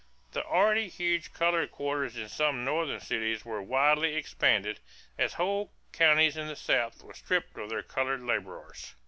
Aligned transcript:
The 0.31 0.43
already 0.43 0.87
huge 0.89 1.31
colored 1.31 1.69
quarters 1.71 2.17
in 2.17 2.27
some 2.27 2.65
Northern 2.65 2.99
cities 2.99 3.45
were 3.45 3.61
widely 3.61 4.15
expanded, 4.15 4.79
as 5.15 5.33
whole 5.35 5.71
counties 5.91 6.37
in 6.37 6.47
the 6.47 6.55
South 6.55 7.03
were 7.03 7.13
stripped 7.13 7.55
of 7.55 7.69
their 7.69 7.83
colored 7.83 8.23
laborers. 8.23 8.95